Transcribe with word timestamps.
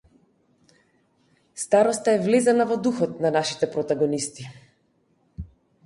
Староста 1.65 2.15
е 2.15 2.23
влезена 2.25 2.67
во 2.73 2.79
духот 2.89 3.23
на 3.27 3.35
нашите 3.39 3.73
протагонисти. 3.79 4.51